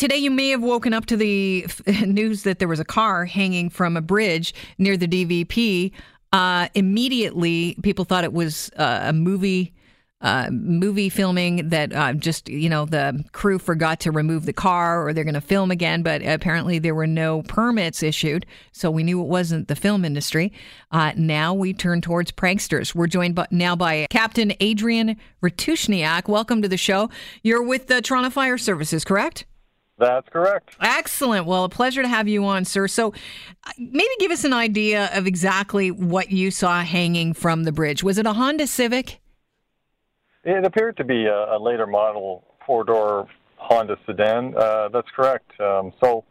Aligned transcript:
Today, 0.00 0.16
you 0.16 0.30
may 0.30 0.48
have 0.48 0.62
woken 0.62 0.94
up 0.94 1.04
to 1.06 1.16
the 1.18 1.66
news 2.06 2.44
that 2.44 2.58
there 2.58 2.68
was 2.68 2.80
a 2.80 2.86
car 2.86 3.26
hanging 3.26 3.68
from 3.68 3.98
a 3.98 4.00
bridge 4.00 4.54
near 4.78 4.96
the 4.96 5.06
DVP. 5.06 5.92
Uh, 6.32 6.68
immediately, 6.72 7.76
people 7.82 8.06
thought 8.06 8.24
it 8.24 8.32
was 8.32 8.70
uh, 8.78 9.00
a 9.02 9.12
movie. 9.12 9.74
Uh, 10.22 10.48
movie 10.50 11.08
filming 11.08 11.68
that 11.70 11.94
uh, 11.94 12.12
just 12.12 12.48
you 12.50 12.68
know 12.68 12.84
the 12.84 13.24
crew 13.32 13.58
forgot 13.58 14.00
to 14.00 14.10
remove 14.10 14.44
the 14.44 14.52
car 14.52 15.02
or 15.02 15.14
they're 15.14 15.24
going 15.24 15.32
to 15.32 15.40
film 15.40 15.70
again 15.70 16.02
but 16.02 16.20
apparently 16.22 16.78
there 16.78 16.94
were 16.94 17.06
no 17.06 17.40
permits 17.44 18.02
issued 18.02 18.44
so 18.70 18.90
we 18.90 19.02
knew 19.02 19.18
it 19.22 19.28
wasn't 19.28 19.66
the 19.68 19.74
film 19.74 20.04
industry 20.04 20.52
uh, 20.92 21.12
now 21.16 21.54
we 21.54 21.72
turn 21.72 22.02
towards 22.02 22.30
pranksters 22.30 22.94
we're 22.94 23.06
joined 23.06 23.34
by, 23.34 23.46
now 23.50 23.74
by 23.74 24.06
captain 24.10 24.52
adrian 24.60 25.16
ratushniak 25.42 26.28
welcome 26.28 26.60
to 26.60 26.68
the 26.68 26.76
show 26.76 27.08
you're 27.42 27.62
with 27.62 27.86
the 27.86 28.02
toronto 28.02 28.28
fire 28.28 28.58
services 28.58 29.06
correct 29.06 29.46
that's 30.00 30.28
correct. 30.30 30.76
Excellent. 30.80 31.46
Well, 31.46 31.64
a 31.64 31.68
pleasure 31.68 32.02
to 32.02 32.08
have 32.08 32.26
you 32.26 32.44
on, 32.44 32.64
sir. 32.64 32.88
So, 32.88 33.08
uh, 33.64 33.70
maybe 33.78 34.10
give 34.18 34.30
us 34.30 34.44
an 34.44 34.52
idea 34.52 35.10
of 35.12 35.26
exactly 35.26 35.90
what 35.90 36.30
you 36.30 36.50
saw 36.50 36.82
hanging 36.82 37.34
from 37.34 37.64
the 37.64 37.72
bridge. 37.72 38.02
Was 38.02 38.18
it 38.18 38.26
a 38.26 38.32
Honda 38.32 38.66
Civic? 38.66 39.20
It 40.42 40.64
appeared 40.64 40.96
to 40.96 41.04
be 41.04 41.26
a, 41.26 41.56
a 41.56 41.58
later 41.58 41.86
model 41.86 42.44
four 42.66 42.84
door 42.84 43.28
Honda 43.56 43.96
sedan. 44.06 44.54
Uh, 44.56 44.88
that's 44.88 45.08
correct. 45.14 45.52
Um, 45.60 45.92
so, 46.02 46.24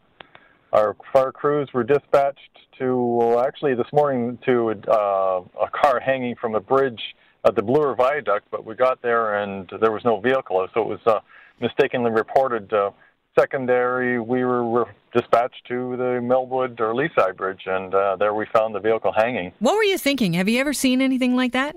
our 0.74 0.96
fire 1.14 1.32
crews 1.32 1.70
were 1.74 1.84
dispatched 1.84 2.40
to 2.80 2.96
well, 2.96 3.40
actually 3.42 3.76
this 3.76 3.92
morning 3.94 4.40
to 4.46 4.72
uh, 4.88 5.42
a 5.62 5.70
car 5.72 6.00
hanging 6.00 6.36
from 6.36 6.56
a 6.56 6.60
bridge 6.60 7.02
at 7.46 7.56
the 7.56 7.62
Bloor 7.62 7.96
Viaduct, 7.96 8.48
but 8.52 8.66
we 8.66 8.76
got 8.76 9.02
there 9.02 9.42
and 9.42 9.70
there 9.82 9.92
was 9.92 10.04
no 10.04 10.20
vehicle, 10.20 10.68
so 10.74 10.82
it 10.82 10.88
was 10.88 11.00
uh, 11.06 11.20
mistakenly 11.62 12.12
reported 12.12 12.72
uh, 12.74 12.92
secondary, 13.38 14.20
we 14.20 14.44
were 14.44 14.86
dispatched 15.14 15.66
to 15.68 15.98
the 15.98 16.22
Millwood 16.22 16.80
or 16.80 16.94
Leaside 16.94 17.36
Bridge, 17.38 17.62
and 17.66 17.94
uh, 17.94 18.16
there 18.18 18.34
we 18.34 18.46
found 18.54 18.76
the 18.76 18.80
vehicle 18.80 19.12
hanging. 19.12 19.52
What 19.60 19.76
were 19.76 19.84
you 19.84 19.98
thinking? 19.98 20.34
Have 20.34 20.48
you 20.48 20.60
ever 20.60 20.74
seen 20.74 21.02
anything 21.02 21.36
like 21.36 21.54
that? 21.54 21.76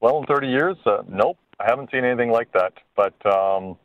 Well, 0.00 0.18
in 0.18 0.26
30 0.26 0.48
years, 0.48 0.76
uh, 0.84 1.02
nope, 1.08 1.38
I 1.58 1.64
haven't 1.66 1.90
seen 1.90 2.04
anything 2.04 2.30
like 2.30 2.52
that. 2.52 2.72
But 2.96 3.14
um, 3.26 3.76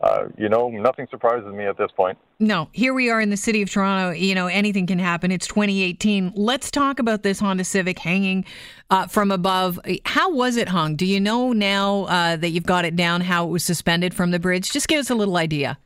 uh, 0.00 0.28
you 0.38 0.48
know, 0.48 0.68
nothing 0.68 1.06
surprises 1.10 1.52
me 1.52 1.66
at 1.66 1.76
this 1.76 1.90
point. 1.96 2.18
No, 2.42 2.70
here 2.72 2.94
we 2.94 3.10
are 3.10 3.20
in 3.20 3.28
the 3.28 3.36
city 3.36 3.60
of 3.60 3.70
Toronto. 3.70 4.12
You 4.12 4.34
know, 4.34 4.46
anything 4.46 4.86
can 4.86 4.98
happen. 4.98 5.30
It's 5.30 5.46
2018. 5.46 6.32
Let's 6.34 6.70
talk 6.70 6.98
about 6.98 7.22
this 7.22 7.38
Honda 7.38 7.64
Civic 7.64 7.98
hanging 7.98 8.46
uh, 8.88 9.06
from 9.08 9.30
above. 9.30 9.78
How 10.06 10.32
was 10.32 10.56
it 10.56 10.66
hung? 10.66 10.96
Do 10.96 11.04
you 11.04 11.20
know 11.20 11.52
now 11.52 12.04
uh, 12.04 12.36
that 12.36 12.48
you've 12.48 12.64
got 12.64 12.86
it 12.86 12.96
down 12.96 13.20
how 13.20 13.46
it 13.46 13.50
was 13.50 13.62
suspended 13.62 14.14
from 14.14 14.30
the 14.30 14.38
bridge? 14.38 14.72
Just 14.72 14.88
give 14.88 14.98
us 14.98 15.10
a 15.10 15.14
little 15.14 15.36
idea. 15.36 15.78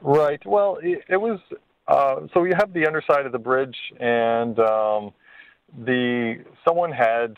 Right. 0.00 0.40
Well, 0.46 0.78
it, 0.80 1.02
it 1.08 1.16
was. 1.16 1.40
Uh, 1.88 2.28
so 2.32 2.44
you 2.44 2.52
have 2.56 2.72
the 2.72 2.86
underside 2.86 3.26
of 3.26 3.32
the 3.32 3.38
bridge, 3.40 3.76
and 3.98 4.56
um, 4.60 5.12
the 5.76 6.36
someone 6.64 6.92
had 6.92 7.36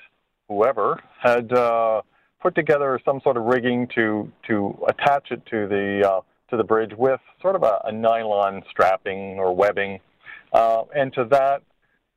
whoever 0.49 1.01
had 1.23 1.51
uh, 1.55 2.03
put 2.43 2.55
together 2.55 3.01
some 3.03 3.23
sort 3.23 3.39
of 3.39 3.45
rigging 3.45 3.89
to 3.95 4.31
to 4.49 4.79
attach 4.89 5.31
it 5.31 5.45
to 5.47 5.67
the 5.67 6.07
uh, 6.07 6.21
to 6.51 6.57
the 6.57 6.65
bridge 6.65 6.93
with 6.97 7.21
sort 7.41 7.57
of 7.57 7.63
a, 7.63 7.81
a 7.85 7.93
nylon 7.93 8.63
strapping 8.71 9.39
or 9.39 9.55
webbing, 9.55 10.01
uh, 10.53 10.83
and 10.95 11.13
to 11.15 11.25
that 11.31 11.63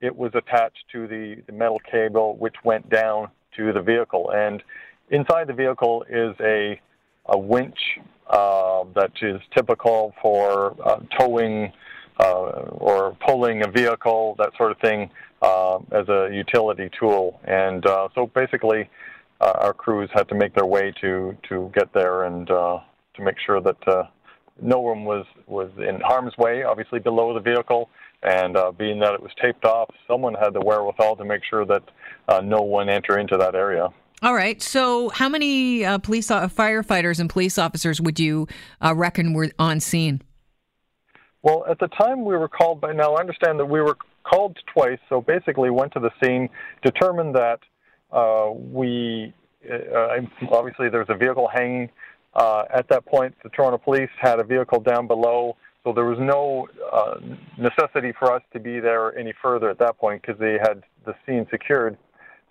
it 0.01 0.15
was 0.15 0.31
attached 0.35 0.83
to 0.91 1.07
the, 1.07 1.41
the 1.47 1.53
metal 1.53 1.79
cable 1.91 2.37
which 2.37 2.55
went 2.63 2.87
down 2.89 3.29
to 3.55 3.73
the 3.73 3.81
vehicle. 3.81 4.31
And 4.31 4.61
inside 5.09 5.47
the 5.47 5.53
vehicle 5.53 6.05
is 6.09 6.35
a 6.39 6.79
a 7.29 7.37
winch 7.37 7.77
uh, 8.29 8.83
that 8.95 9.11
is 9.21 9.41
typical 9.55 10.13
for 10.21 10.75
uh, 10.85 10.99
towing 11.19 11.71
uh, 12.19 12.41
or 12.71 13.15
pulling 13.25 13.63
a 13.63 13.69
vehicle, 13.69 14.35
that 14.39 14.51
sort 14.57 14.71
of 14.71 14.79
thing, 14.79 15.09
uh, 15.41 15.77
as 15.91 16.07
a 16.09 16.29
utility 16.33 16.89
tool. 16.99 17.39
And 17.43 17.85
uh, 17.85 18.07
so 18.15 18.27
basically, 18.27 18.89
our 19.39 19.73
crews 19.73 20.09
had 20.13 20.27
to 20.29 20.35
make 20.35 20.55
their 20.55 20.65
way 20.65 20.91
to 21.01 21.37
to 21.49 21.71
get 21.75 21.93
there 21.93 22.23
and 22.23 22.47
to 22.47 22.81
make 23.19 23.35
sure 23.45 23.61
that 23.61 24.09
no 24.61 24.79
one 24.79 25.05
was 25.05 25.25
was 25.45 25.69
in 25.77 25.99
harm's 26.01 26.37
way. 26.37 26.63
Obviously, 26.63 26.99
below 26.99 27.33
the 27.33 27.39
vehicle, 27.39 27.89
and 28.23 28.57
uh, 28.57 28.71
being 28.71 28.99
that 28.99 29.13
it 29.13 29.21
was 29.21 29.31
taped 29.41 29.65
off, 29.65 29.89
someone 30.07 30.33
had 30.33 30.53
the 30.53 30.61
wherewithal 30.61 31.15
to 31.17 31.25
make 31.25 31.41
sure 31.49 31.65
that 31.65 31.83
uh, 32.27 32.41
no 32.41 32.61
one 32.61 32.89
enter 32.89 33.17
into 33.17 33.37
that 33.37 33.55
area. 33.55 33.89
All 34.23 34.33
right. 34.33 34.61
So, 34.61 35.09
how 35.09 35.29
many 35.29 35.85
uh, 35.85 35.99
police 35.99 36.27
firefighters 36.29 37.19
and 37.19 37.29
police 37.29 37.57
officers 37.57 38.01
would 38.01 38.19
you 38.19 38.47
reckon 38.81 39.33
were 39.33 39.51
on 39.59 39.79
scene? 39.79 40.21
Well, 41.43 41.65
at 41.69 41.79
the 41.79 41.87
time 41.87 42.25
we 42.25 42.35
were 42.35 42.49
called 42.49 42.81
by 42.81 42.93
now, 42.93 43.13
I 43.13 43.19
understand 43.19 43.59
that 43.59 43.65
we 43.65 43.79
were 43.79 43.97
called 44.23 44.57
twice. 44.73 44.99
So 45.07 45.21
basically, 45.21 45.69
went 45.69 45.93
to 45.93 45.99
the 45.99 46.11
scene, 46.21 46.49
determined 46.83 47.35
that 47.35 47.59
uh, 48.11 48.51
we 48.51 49.33
uh, 49.71 50.21
obviously 50.51 50.89
there's 50.89 51.09
a 51.09 51.15
vehicle 51.15 51.49
hanging. 51.53 51.89
Uh, 52.33 52.63
at 52.73 52.87
that 52.89 53.05
point, 53.05 53.35
the 53.43 53.49
Toronto 53.49 53.77
Police 53.77 54.09
had 54.19 54.39
a 54.39 54.43
vehicle 54.43 54.79
down 54.79 55.07
below, 55.07 55.55
so 55.83 55.93
there 55.93 56.05
was 56.05 56.19
no 56.19 56.67
uh, 56.91 57.15
necessity 57.57 58.13
for 58.19 58.33
us 58.33 58.41
to 58.53 58.59
be 58.59 58.79
there 58.79 59.17
any 59.17 59.33
further 59.41 59.69
at 59.69 59.79
that 59.79 59.97
point 59.97 60.21
because 60.21 60.39
they 60.39 60.57
had 60.61 60.83
the 61.05 61.15
scene 61.25 61.47
secured. 61.49 61.97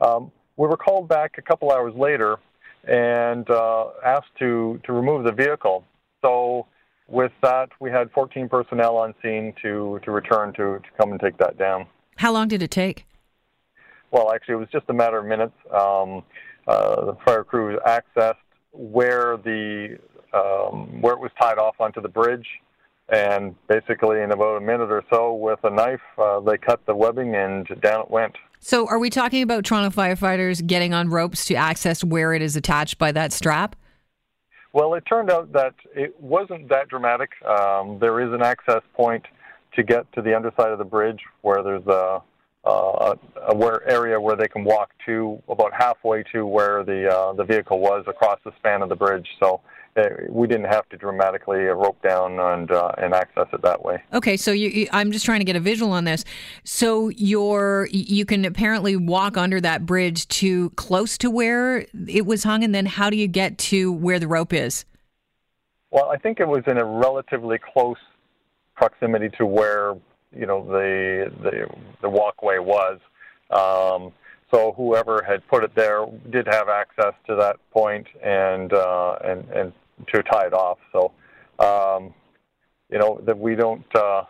Um, 0.01 0.33
we 0.57 0.67
were 0.67 0.77
called 0.77 1.09
back 1.09 1.37
a 1.39 1.43
couple 1.43 1.71
hours 1.71 1.95
later 1.95 2.39
and 2.89 3.49
uh, 3.51 3.87
asked 4.05 4.35
to 4.39 4.81
to 4.85 4.93
remove 4.93 5.25
the 5.25 5.33
vehicle. 5.33 5.85
So 6.23 6.67
with 7.09 7.33
that, 7.43 7.69
we 7.81 7.91
had 7.91 8.11
14 8.13 8.49
personnel 8.49 8.97
on 8.97 9.15
scene 9.23 9.53
to 9.63 10.01
to 10.05 10.11
return 10.11 10.53
to 10.55 10.79
to 10.79 10.89
come 10.99 11.13
and 11.13 11.21
take 11.21 11.37
that 11.39 11.59
down. 11.59 11.87
How 12.17 12.33
long 12.33 12.49
did 12.49 12.63
it 12.63 12.71
take? 12.71 13.07
well, 14.11 14.33
actually, 14.33 14.55
it 14.55 14.59
was 14.59 14.69
just 14.73 14.87
a 14.89 14.95
matter 14.95 15.19
of 15.19 15.27
minutes. 15.27 15.55
Um, 15.71 16.23
uh, 16.67 17.07
the 17.07 17.17
fire 17.25 17.45
crew 17.45 17.79
accessed 17.87 18.35
where 18.77 19.37
the 19.37 19.99
um, 20.33 21.01
where 21.01 21.15
it 21.15 21.21
was 21.21 21.31
tied 21.41 21.59
off 21.59 21.77
onto 21.81 22.01
the 22.01 22.09
bridge, 22.09 22.47
and 23.09 23.55
basically, 23.69 24.21
in 24.21 24.33
about 24.33 24.57
a 24.57 24.61
minute 24.61 24.91
or 24.91 25.05
so, 25.11 25.35
with 25.35 25.61
a 25.65 25.71
knife, 25.71 26.01
uh, 26.19 26.41
they 26.41 26.59
cut 26.59 26.85
the 26.87 26.95
webbing 26.95 27.35
and 27.35 27.67
down 27.81 28.01
it 28.01 28.11
went. 28.11 28.35
So, 28.59 28.89
are 28.89 28.99
we 28.99 29.11
talking 29.11 29.43
about 29.43 29.65
Toronto 29.65 29.91
firefighters 29.91 30.67
getting 30.67 30.93
on 30.93 31.09
ropes 31.09 31.45
to 31.47 31.55
access 31.55 32.03
where 32.03 32.33
it 32.35 32.43
is 32.43 32.57
attached 32.57 32.99
by 32.99 33.13
that 33.13 33.33
strap? 33.33 33.77
Well, 34.73 34.95
it 34.95 35.05
turned 35.09 35.31
out 35.31 35.53
that 35.53 35.75
it 35.95 36.21
wasn't 36.21 36.69
that 36.69 36.89
dramatic. 36.89 37.31
Um, 37.45 37.99
there 37.99 38.21
is 38.21 38.33
an 38.33 38.43
access 38.43 38.83
point 38.95 39.25
to 39.75 39.83
get 39.83 40.11
to 40.13 40.23
the 40.23 40.35
underside 40.35 40.71
of 40.71 40.79
the 40.79 40.85
bridge 40.85 41.21
where 41.43 41.63
there's 41.63 41.87
a 41.87 42.21
a 43.47 43.55
where 43.55 43.89
area 43.89 44.21
where 44.21 44.37
they 44.37 44.49
can 44.49 44.65
walk 44.65 44.91
to 45.07 45.41
about 45.49 45.73
halfway 45.73 46.23
to 46.25 46.45
where 46.45 46.85
the 46.85 47.09
uh, 47.09 47.33
the 47.33 47.45
vehicle 47.45 47.79
was 47.79 48.05
across 48.07 48.39
the 48.45 48.53
span 48.59 48.83
of 48.83 48.89
the 48.89 48.97
bridge. 48.97 49.27
So 49.41 49.61
uh, 49.97 50.03
we 50.29 50.47
didn't 50.47 50.67
have 50.67 50.89
to 50.89 50.97
dramatically 50.97 51.61
rope 51.61 52.01
down 52.03 52.39
and 52.39 52.71
uh, 52.71 52.93
and 52.99 53.15
access 53.15 53.47
it 53.53 53.63
that 53.63 53.85
way. 53.85 54.03
Okay, 54.13 54.37
so 54.37 54.51
you, 54.51 54.69
you, 54.69 54.89
I'm 54.93 55.13
just 55.13 55.25
trying 55.25 55.41
to 55.41 55.45
get 55.45 55.57
a 55.57 55.61
visual 55.61 55.93
on 55.93 56.05
this. 56.05 56.25
So 56.65 57.09
you're 57.09 57.89
you 57.91 58.25
can 58.25 58.45
apparently 58.45 58.97
walk 58.97 59.37
under 59.37 59.61
that 59.61 59.87
bridge 59.87 60.27
to 60.29 60.71
close 60.71 61.17
to 61.19 61.31
where 61.31 61.87
it 62.09 62.27
was 62.27 62.43
hung, 62.45 62.65
and 62.65 62.75
then 62.75 62.87
how 62.87 63.11
do 63.11 63.17
you 63.17 63.29
get 63.29 63.59
to 63.59 63.93
where 63.93 64.19
the 64.19 64.29
rope 64.29 64.53
is? 64.53 64.85
Well, 65.91 66.11
I 66.11 66.19
think 66.19 66.41
it 66.41 66.49
was 66.49 66.65
in 66.67 66.79
a 66.79 66.85
relatively 66.85 67.59
close 67.59 67.97
proximity 68.75 69.31
to 69.39 69.47
where 69.47 69.95
you 70.37 70.47
know 70.47 70.67
the 70.67 71.33
the 71.43 71.69
the 72.03 72.11
walkway 72.11 72.59
was. 72.59 72.99
Um, 73.51 74.13
so 74.51 74.73
whoever 74.77 75.23
had 75.23 75.47
put 75.49 75.65
it 75.65 75.75
there 75.75 76.07
did 76.31 76.47
have 76.47 76.69
access 76.69 77.15
to 77.27 77.35
that 77.37 77.57
point 77.73 78.07
and 78.23 78.73
uh, 78.73 79.19
and 79.25 79.45
and 79.51 79.73
to 80.13 80.23
tie 80.23 80.47
it 80.47 80.53
off. 80.53 80.79
So 80.93 81.13
um, 81.59 82.15
you 82.91 82.99
know 82.99 83.21
that 83.25 83.39
we 83.39 83.55
don't 83.55 83.85
uh, 83.95 84.25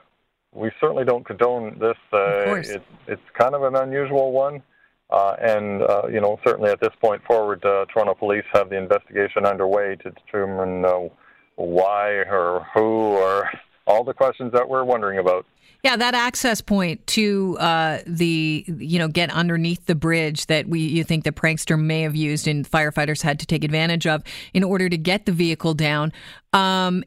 we 0.52 0.70
certainly 0.80 1.04
don't 1.04 1.24
condone 1.24 1.78
this. 1.78 1.96
Uh, 2.12 2.54
it, 2.54 2.82
it's 3.06 3.22
kind 3.38 3.54
of 3.54 3.62
an 3.62 3.76
unusual 3.76 4.32
one. 4.32 4.62
Uh, 5.08 5.36
and 5.40 5.82
uh, 5.82 6.02
you 6.10 6.20
know, 6.20 6.38
certainly 6.44 6.70
at 6.70 6.80
this 6.80 6.92
point 7.00 7.22
forward, 7.24 7.64
uh, 7.64 7.84
Toronto 7.92 8.14
Police 8.14 8.44
have 8.52 8.70
the 8.70 8.76
investigation 8.76 9.46
underway 9.46 9.94
to 9.96 10.10
determine 10.10 10.84
uh, 10.84 11.08
why 11.54 12.08
or 12.08 12.66
who 12.74 12.80
or 12.80 13.48
all 13.86 14.04
the 14.04 14.14
questions 14.14 14.52
that 14.52 14.68
we're 14.68 14.84
wondering 14.84 15.18
about. 15.18 15.46
Yeah, 15.86 15.96
that 15.96 16.14
access 16.14 16.60
point 16.60 17.06
to 17.08 17.56
uh, 17.60 17.98
the 18.06 18.64
you 18.66 18.98
know 18.98 19.06
get 19.06 19.30
underneath 19.30 19.86
the 19.86 19.94
bridge 19.94 20.46
that 20.46 20.66
we 20.66 20.80
you 20.80 21.04
think 21.04 21.22
the 21.22 21.32
prankster 21.32 21.80
may 21.80 22.02
have 22.02 22.16
used 22.16 22.48
and 22.48 22.68
firefighters 22.68 23.22
had 23.22 23.38
to 23.40 23.46
take 23.46 23.62
advantage 23.62 24.06
of 24.06 24.24
in 24.52 24.64
order 24.64 24.88
to 24.88 24.98
get 24.98 25.26
the 25.26 25.32
vehicle 25.32 25.74
down. 25.74 26.12
Um, 26.52 27.04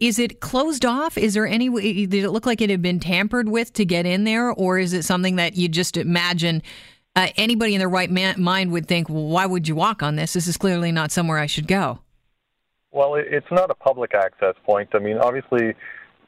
is 0.00 0.18
it 0.18 0.40
closed 0.40 0.84
off? 0.84 1.16
Is 1.16 1.34
there 1.34 1.46
any? 1.46 1.68
Way, 1.68 2.06
did 2.06 2.24
it 2.24 2.30
look 2.30 2.46
like 2.46 2.60
it 2.60 2.70
had 2.70 2.82
been 2.82 2.98
tampered 2.98 3.48
with 3.48 3.72
to 3.74 3.84
get 3.84 4.06
in 4.06 4.24
there, 4.24 4.50
or 4.50 4.78
is 4.78 4.92
it 4.92 5.04
something 5.04 5.36
that 5.36 5.56
you 5.56 5.68
just 5.68 5.96
imagine? 5.96 6.62
Uh, 7.14 7.28
anybody 7.36 7.74
in 7.74 7.78
their 7.78 7.88
right 7.88 8.10
man- 8.10 8.42
mind 8.42 8.72
would 8.72 8.86
think, 8.86 9.08
well, 9.08 9.24
why 9.24 9.46
would 9.46 9.66
you 9.66 9.74
walk 9.74 10.02
on 10.02 10.16
this? 10.16 10.34
This 10.34 10.46
is 10.46 10.58
clearly 10.58 10.92
not 10.92 11.10
somewhere 11.10 11.38
I 11.38 11.46
should 11.46 11.66
go. 11.66 12.00
Well, 12.90 13.14
it's 13.14 13.50
not 13.50 13.70
a 13.70 13.74
public 13.74 14.14
access 14.14 14.54
point. 14.64 14.90
I 14.92 14.98
mean, 14.98 15.16
obviously, 15.16 15.74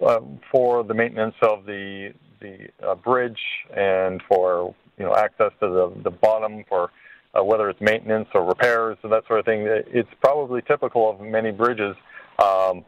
uh, 0.05 0.21
for 0.51 0.85
the 0.85 0.95
maintenance 0.95 1.35
of 1.43 1.65
the 1.67 2.13
the 2.41 2.69
uh, 2.87 2.95
bridge 2.95 3.41
and 3.77 4.23
for 4.29 4.75
you 4.97 5.05
know 5.05 5.15
access 5.15 5.53
to 5.61 5.69
the 5.69 5.93
the 6.05 6.11
bottom 6.11 6.65
for 6.69 6.91
uh, 7.35 7.43
whether 7.43 7.69
it's 7.69 7.81
maintenance 7.81 8.29
or 8.35 8.45
repairs 8.45 8.97
and 9.03 9.13
that 9.13 9.27
sort 9.27 9.39
of 9.39 9.45
thing, 9.45 9.67
it's 9.67 10.09
probably 10.21 10.63
typical 10.63 11.11
of 11.11 11.21
many 11.21 11.51
bridges. 11.51 11.95
Um, 12.43 12.85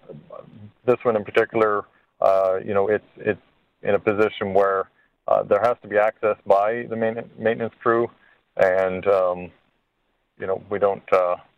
this 0.86 0.96
one 1.02 1.16
in 1.16 1.24
particular, 1.24 1.84
uh, 2.20 2.58
you 2.64 2.74
know, 2.74 2.88
it's 2.88 3.04
it's 3.16 3.40
in 3.82 3.94
a 3.94 3.98
position 3.98 4.54
where 4.54 4.88
uh, 5.28 5.42
there 5.42 5.60
has 5.62 5.76
to 5.82 5.88
be 5.88 5.98
access 5.98 6.36
by 6.46 6.86
the 6.88 6.96
maintenance 7.38 7.74
crew, 7.82 8.08
and 8.56 9.06
um, 9.06 9.50
you 10.38 10.46
know, 10.46 10.62
we 10.70 10.78
don't 10.78 11.02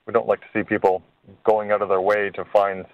we 0.07 0.13
don't 0.13 0.27
like 0.27 0.41
to 0.41 0.47
see 0.53 0.63
people 0.63 1.03
going 1.45 1.71
out 1.71 1.83
of 1.83 1.89
their 1.89 2.01
way 2.01 2.31
to 2.31 2.45
find 2.53 2.85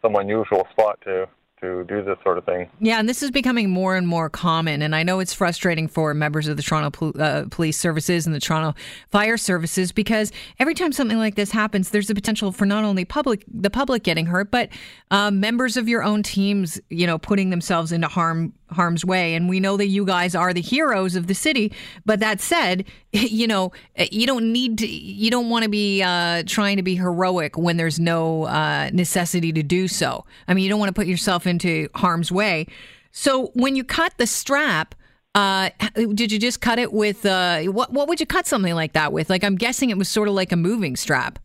some 0.00 0.16
unusual 0.16 0.66
spot 0.70 0.98
to 1.04 1.28
to 1.64 1.84
do 1.84 2.02
this 2.02 2.16
sort 2.22 2.38
of 2.38 2.44
thing. 2.44 2.68
Yeah, 2.80 2.98
and 2.98 3.08
this 3.08 3.22
is 3.22 3.30
becoming 3.30 3.70
more 3.70 3.96
and 3.96 4.06
more 4.06 4.30
common. 4.30 4.82
And 4.82 4.94
I 4.94 5.02
know 5.02 5.20
it's 5.20 5.34
frustrating 5.34 5.88
for 5.88 6.14
members 6.14 6.46
of 6.48 6.56
the 6.56 6.62
Toronto 6.62 7.12
uh, 7.18 7.46
Police 7.50 7.76
Services 7.76 8.26
and 8.26 8.34
the 8.34 8.40
Toronto 8.40 8.78
Fire 9.10 9.36
Services 9.36 9.92
because 9.92 10.32
every 10.58 10.74
time 10.74 10.92
something 10.92 11.18
like 11.18 11.34
this 11.34 11.50
happens, 11.50 11.90
there's 11.90 12.08
the 12.08 12.14
potential 12.14 12.52
for 12.52 12.66
not 12.66 12.84
only 12.84 13.04
public 13.04 13.44
the 13.48 13.70
public 13.70 14.02
getting 14.02 14.26
hurt, 14.26 14.50
but 14.50 14.68
uh, 15.10 15.30
members 15.30 15.76
of 15.76 15.88
your 15.88 16.02
own 16.02 16.22
teams, 16.22 16.80
you 16.90 17.06
know, 17.06 17.18
putting 17.18 17.50
themselves 17.50 17.92
into 17.92 18.08
harm 18.08 18.52
harm's 18.70 19.04
way. 19.04 19.34
And 19.34 19.48
we 19.48 19.60
know 19.60 19.76
that 19.76 19.86
you 19.86 20.04
guys 20.04 20.34
are 20.34 20.52
the 20.52 20.60
heroes 20.60 21.16
of 21.16 21.26
the 21.26 21.34
city. 21.34 21.72
But 22.04 22.20
that 22.20 22.40
said, 22.40 22.84
you 23.12 23.46
know, 23.46 23.72
you 24.10 24.26
don't 24.26 24.52
need 24.52 24.78
to, 24.78 24.86
you 24.86 25.30
don't 25.30 25.48
want 25.48 25.64
to 25.64 25.68
be 25.68 26.02
uh, 26.02 26.42
trying 26.46 26.76
to 26.76 26.82
be 26.82 26.96
heroic 26.96 27.56
when 27.56 27.76
there's 27.76 28.00
no 28.00 28.44
uh, 28.44 28.90
necessity 28.92 29.52
to 29.52 29.62
do 29.62 29.88
so. 29.88 30.24
I 30.48 30.54
mean, 30.54 30.64
you 30.64 30.70
don't 30.70 30.80
want 30.80 30.88
to 30.88 30.94
put 30.94 31.06
yourself 31.06 31.46
into 31.46 31.88
harm's 31.94 32.30
way. 32.30 32.66
So 33.10 33.52
when 33.54 33.76
you 33.76 33.84
cut 33.84 34.14
the 34.18 34.26
strap, 34.26 34.94
uh, 35.34 35.70
did 35.94 36.30
you 36.30 36.38
just 36.38 36.60
cut 36.60 36.78
it 36.78 36.92
with 36.92 37.26
uh, 37.26 37.62
what? 37.64 37.92
What 37.92 38.08
would 38.08 38.20
you 38.20 38.26
cut 38.26 38.46
something 38.46 38.74
like 38.74 38.92
that 38.92 39.12
with? 39.12 39.30
Like 39.30 39.42
I'm 39.42 39.56
guessing 39.56 39.90
it 39.90 39.98
was 39.98 40.08
sort 40.08 40.28
of 40.28 40.34
like 40.34 40.52
a 40.52 40.56
moving 40.56 40.94
strap. 40.94 41.40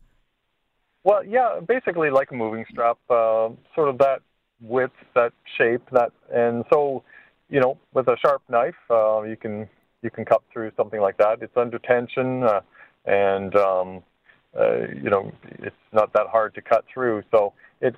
Well, 1.03 1.23
yeah, 1.23 1.59
basically 1.65 2.11
like 2.11 2.29
a 2.31 2.35
moving 2.35 2.65
strap, 2.69 2.97
uh, 3.09 3.49
sort 3.73 3.89
of 3.89 3.97
that 3.99 4.21
width, 4.61 4.93
that 5.15 5.33
shape, 5.57 5.83
that, 5.91 6.11
and 6.33 6.63
so 6.71 7.03
you 7.49 7.59
know, 7.59 7.77
with 7.93 8.07
a 8.07 8.15
sharp 8.23 8.43
knife, 8.49 8.75
uh, 8.89 9.23
you 9.23 9.35
can 9.35 9.67
you 10.01 10.09
can 10.09 10.23
cut 10.23 10.41
through 10.53 10.71
something 10.77 11.01
like 11.01 11.17
that. 11.17 11.41
It's 11.41 11.57
under 11.57 11.79
tension, 11.79 12.43
uh, 12.43 12.61
and 13.05 13.55
um, 13.55 14.03
uh, 14.57 14.87
you 15.01 15.09
know, 15.09 15.31
it's 15.43 15.75
not 15.91 16.13
that 16.13 16.27
hard 16.27 16.53
to 16.55 16.61
cut 16.61 16.85
through. 16.93 17.23
So 17.31 17.53
it 17.81 17.95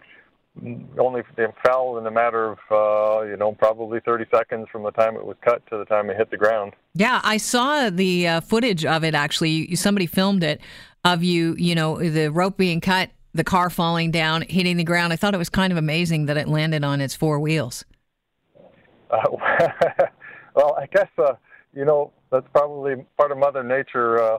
only 0.99 1.21
fell 1.65 1.97
in 1.97 2.05
a 2.05 2.11
matter 2.11 2.51
of 2.51 2.57
uh, 2.69 3.25
you 3.25 3.37
know 3.37 3.53
probably 3.53 3.99
30 4.01 4.25
seconds 4.33 4.67
from 4.71 4.83
the 4.83 4.91
time 4.91 5.15
it 5.15 5.25
was 5.25 5.37
cut 5.43 5.65
to 5.69 5.77
the 5.77 5.85
time 5.85 6.09
it 6.09 6.17
hit 6.17 6.31
the 6.31 6.37
ground. 6.37 6.73
Yeah, 6.93 7.21
I 7.23 7.37
saw 7.37 7.89
the 7.89 8.27
uh, 8.27 8.41
footage 8.41 8.85
of 8.85 9.03
it. 9.03 9.15
Actually, 9.15 9.75
somebody 9.75 10.07
filmed 10.07 10.43
it 10.43 10.61
of 11.03 11.23
you. 11.23 11.55
You 11.57 11.75
know, 11.75 11.97
the 11.97 12.31
rope 12.31 12.57
being 12.57 12.81
cut, 12.81 13.11
the 13.33 13.43
car 13.43 13.69
falling 13.69 14.11
down, 14.11 14.43
hitting 14.43 14.77
the 14.77 14.83
ground. 14.83 15.13
I 15.13 15.15
thought 15.15 15.33
it 15.33 15.37
was 15.37 15.49
kind 15.49 15.71
of 15.71 15.77
amazing 15.77 16.25
that 16.25 16.37
it 16.37 16.47
landed 16.47 16.83
on 16.83 17.01
its 17.01 17.15
four 17.15 17.39
wheels. 17.39 17.85
Uh, 19.09 19.17
well, 20.55 20.75
I 20.79 20.87
guess 20.93 21.09
uh, 21.17 21.33
you 21.73 21.85
know 21.85 22.11
that's 22.31 22.47
probably 22.53 23.05
part 23.17 23.31
of 23.31 23.37
Mother 23.37 23.63
Nature 23.63 24.21
uh, 24.21 24.37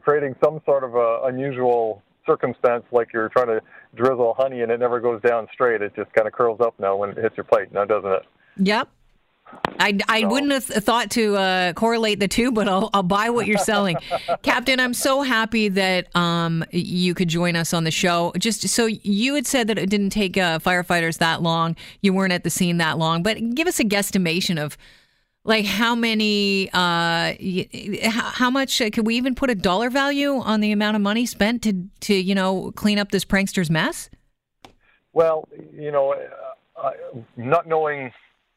creating 0.00 0.34
some 0.42 0.60
sort 0.64 0.84
of 0.84 0.94
a 0.94 1.22
unusual 1.24 2.02
circumstance, 2.26 2.84
like 2.90 3.08
you're 3.12 3.28
trying 3.28 3.46
to 3.46 3.60
drizzle 3.94 4.34
honey 4.36 4.62
and 4.62 4.70
it 4.70 4.80
never 4.80 5.00
goes 5.00 5.20
down 5.22 5.46
straight. 5.52 5.80
It 5.80 5.94
just 5.96 6.12
kind 6.12 6.26
of 6.26 6.34
curls 6.34 6.60
up 6.60 6.74
now 6.78 6.96
when 6.96 7.10
it 7.10 7.18
hits 7.18 7.36
your 7.36 7.44
plate, 7.44 7.72
now 7.72 7.84
doesn't 7.84 8.10
it? 8.10 8.22
Yep. 8.58 8.88
I, 9.78 9.98
I 10.08 10.20
so. 10.22 10.28
wouldn't 10.28 10.52
have 10.52 10.64
thought 10.64 11.10
to 11.12 11.36
uh, 11.36 11.72
correlate 11.74 12.20
the 12.20 12.28
two, 12.28 12.50
but 12.50 12.68
I'll, 12.68 12.90
I'll 12.92 13.02
buy 13.02 13.30
what 13.30 13.46
you're 13.46 13.58
selling. 13.58 13.96
Captain, 14.42 14.80
I'm 14.80 14.94
so 14.94 15.22
happy 15.22 15.68
that 15.68 16.14
um, 16.16 16.64
you 16.70 17.14
could 17.14 17.28
join 17.28 17.56
us 17.56 17.72
on 17.72 17.84
the 17.84 17.90
show. 17.90 18.32
Just 18.38 18.68
so 18.68 18.86
you 18.86 19.34
had 19.34 19.46
said 19.46 19.68
that 19.68 19.78
it 19.78 19.90
didn't 19.90 20.10
take 20.10 20.36
uh, 20.36 20.58
firefighters 20.58 21.18
that 21.18 21.42
long. 21.42 21.76
You 22.00 22.12
weren't 22.12 22.32
at 22.32 22.44
the 22.44 22.50
scene 22.50 22.78
that 22.78 22.98
long, 22.98 23.22
but 23.22 23.54
give 23.54 23.68
us 23.68 23.78
a 23.78 23.84
guesstimation 23.84 24.62
of 24.62 24.76
like 25.44 25.64
how 25.64 25.94
many, 25.94 26.68
uh, 26.72 27.34
how 28.10 28.50
much, 28.50 28.80
uh, 28.80 28.90
could 28.90 29.06
we 29.06 29.16
even 29.16 29.34
put 29.34 29.48
a 29.48 29.54
dollar 29.54 29.90
value 29.90 30.34
on 30.38 30.60
the 30.60 30.72
amount 30.72 30.96
of 30.96 31.02
money 31.02 31.24
spent 31.24 31.62
to, 31.62 31.84
to 32.00 32.14
you 32.14 32.34
know, 32.34 32.72
clean 32.72 32.98
up 32.98 33.12
this 33.12 33.24
prankster's 33.24 33.70
mess? 33.70 34.10
Well, 35.12 35.48
you 35.72 35.92
know, 35.92 36.16
uh, 36.76 36.90
not 37.36 37.68
knowing 37.68 38.12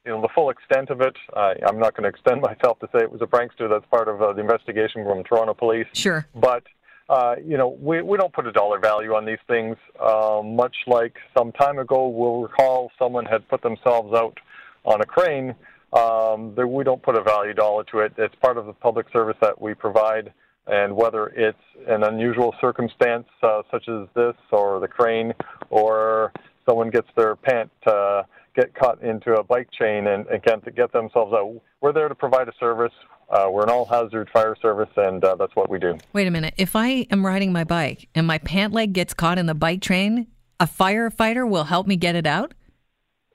you 0.10 0.16
know 0.16 0.22
the 0.22 0.30
full 0.34 0.50
extent 0.50 0.90
of 0.90 1.02
it. 1.02 1.16
I, 1.36 1.54
I'm 1.68 1.78
not 1.78 1.96
going 1.96 2.04
to 2.04 2.10
extend 2.10 2.42
myself 2.50 2.80
to 2.80 2.88
say 2.92 3.04
it 3.04 3.12
was 3.12 3.22
a 3.22 3.28
prankster. 3.28 3.70
That's 3.70 3.86
part 3.92 4.08
of 4.08 4.22
uh, 4.22 4.34
the 4.34 4.42
investigation 4.42 5.06
from 5.06 5.24
Toronto 5.24 5.54
Police. 5.54 5.86
Sure. 5.94 6.26
But 6.34 6.64
uh, 7.10 7.36
you 7.46 7.58
know, 7.58 7.78
we 7.80 8.02
we 8.02 8.18
don't 8.18 8.34
put 8.34 8.48
a 8.48 8.52
dollar 8.52 8.80
value 8.80 9.14
on 9.14 9.26
these 9.26 9.38
things. 9.48 9.78
Uh, 10.00 10.42
much 10.44 10.76
like 10.88 11.16
some 11.38 11.52
time 11.52 11.78
ago, 11.78 12.08
we'll 12.08 12.42
recall 12.42 12.92
someone 12.98 13.26
had 13.26 13.48
put 13.50 13.62
themselves 13.62 14.14
out 14.16 14.40
on 14.84 15.00
a 15.02 15.06
crane. 15.06 15.54
Um, 15.94 16.54
there, 16.56 16.68
we 16.68 16.84
don't 16.84 17.02
put 17.02 17.16
a 17.16 17.22
value 17.22 17.54
dollar 17.54 17.84
to 17.86 18.00
it. 18.00 18.14
It's 18.18 18.36
part 18.42 18.58
of 18.58 18.66
the 18.66 18.74
public 18.74 19.08
service 19.14 19.38
that 19.42 19.62
we 19.62 19.76
provide. 19.76 20.34
And 20.68 20.96
whether 20.96 21.28
it's 21.30 21.58
an 21.88 22.04
unusual 22.04 22.54
circumstance 22.62 23.26
uh, 23.42 23.64
such 23.72 23.90
as 23.90 24.08
this, 24.16 24.36
or 24.52 24.80
the 24.80 24.88
crane, 24.88 25.34
or 25.72 26.32
someone 26.68 26.92
gets 26.92 27.08
their 27.16 27.36
pant 27.36 27.72
uh, 27.88 28.22
get 28.56 28.74
caught 28.76 29.02
into 29.02 29.34
a 29.34 29.44
bike 29.44 29.70
chain 29.72 30.08
and, 30.08 30.26
and 30.28 30.42
get, 30.44 30.76
get 30.76 30.92
themselves 30.92 31.34
out. 31.34 31.62
We're 31.82 31.94
there 31.94 32.10
to 32.10 32.16
provide 32.16 32.48
a 32.48 32.54
service. 32.60 32.94
Uh, 33.30 33.48
we're 33.50 33.64
an 33.64 33.70
all 33.70 33.86
hazard 33.86 34.30
fire 34.34 34.56
service, 34.62 34.90
and 34.98 35.24
uh, 35.24 35.36
that's 35.36 35.56
what 35.56 35.70
we 35.70 35.78
do. 35.80 35.98
Wait 36.14 36.28
a 36.28 36.32
minute. 36.32 36.54
If 36.58 36.76
I 36.76 37.06
am 37.12 37.26
riding 37.26 37.52
my 37.52 37.64
bike 37.64 38.10
and 38.16 38.26
my 38.26 38.40
pant 38.40 38.74
leg 38.74 38.94
gets 38.94 39.14
caught 39.14 39.38
in 39.38 39.46
the 39.46 39.54
bike 39.54 39.82
chain, 39.82 40.28
a 40.60 40.66
firefighter 40.66 41.48
will 41.48 41.66
help 41.66 41.86
me 41.88 41.96
get 41.96 42.16
it 42.16 42.26
out? 42.26 42.54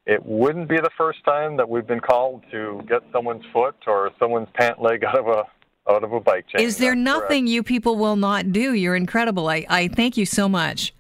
It 0.07 0.25
wouldn't 0.27 0.69
be 0.69 0.77
the 0.77 0.91
first 0.99 1.25
time 1.25 1.57
that 1.57 1.69
we've 1.69 1.87
been 1.87 2.01
called 2.01 2.45
to 2.51 2.83
get 2.89 3.03
someone's 3.13 3.45
foot 3.53 3.77
or 3.87 4.11
someone's 4.19 4.49
pant 4.55 4.83
leg 4.83 5.05
out 5.05 5.19
of 5.19 5.29
a 5.29 5.45
out 5.89 6.03
of 6.03 6.13
a 6.13 6.21
bike 6.21 6.47
chain. 6.49 6.65
Is 6.65 6.79
there 6.79 6.93
That's 6.93 7.05
nothing 7.05 7.45
correct. 7.45 7.53
you 7.53 7.63
people 7.63 7.97
will 7.97 8.17
not 8.17 8.53
do? 8.53 8.75
You're 8.75 8.97
incredible. 8.97 9.49
I, 9.49 9.67
I 9.69 9.89
thank 9.89 10.17
you 10.17 10.27
so 10.27 10.49
much. 10.49 10.95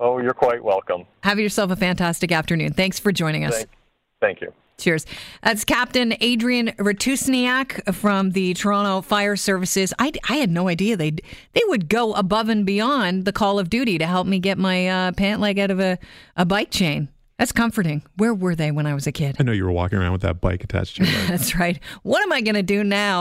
Oh, 0.00 0.18
you're 0.18 0.34
quite 0.34 0.62
welcome. 0.62 1.06
Have 1.24 1.38
yourself 1.38 1.70
a 1.70 1.76
fantastic 1.76 2.30
afternoon. 2.30 2.72
Thanks 2.72 2.98
for 2.98 3.12
joining 3.12 3.44
us. 3.44 3.56
Thank, 3.56 3.68
thank 4.20 4.40
you. 4.40 4.52
Cheers. 4.78 5.06
That's 5.42 5.64
Captain 5.64 6.14
Adrian 6.20 6.68
Ratushniak 6.78 7.94
from 7.94 8.30
the 8.30 8.54
Toronto 8.54 9.00
Fire 9.00 9.34
Services. 9.34 9.92
I, 9.98 10.12
I 10.28 10.36
had 10.36 10.50
no 10.50 10.68
idea 10.68 10.96
they 10.96 11.10
they 11.10 11.62
would 11.66 11.88
go 11.88 12.14
above 12.14 12.48
and 12.48 12.64
beyond 12.64 13.24
the 13.24 13.32
call 13.32 13.58
of 13.58 13.68
duty 13.70 13.98
to 13.98 14.06
help 14.06 14.28
me 14.28 14.38
get 14.38 14.56
my 14.56 14.86
uh, 14.88 15.12
pant 15.12 15.40
leg 15.40 15.58
out 15.58 15.72
of 15.72 15.80
a, 15.80 15.98
a 16.36 16.44
bike 16.44 16.70
chain. 16.70 17.08
That's 17.38 17.52
comforting. 17.52 18.02
Where 18.16 18.34
were 18.34 18.56
they 18.56 18.72
when 18.72 18.86
I 18.86 18.94
was 18.94 19.06
a 19.06 19.12
kid? 19.12 19.36
I 19.38 19.44
know 19.44 19.52
you 19.52 19.64
were 19.64 19.70
walking 19.72 19.98
around 19.98 20.10
with 20.10 20.22
that 20.22 20.40
bike 20.40 20.64
attached 20.64 20.96
to 20.96 21.04
you. 21.04 21.12
That's 21.28 21.54
right. 21.54 21.78
What 22.02 22.22
am 22.22 22.32
I 22.32 22.40
going 22.40 22.56
to 22.56 22.64
do 22.64 22.82
now? 22.82 23.16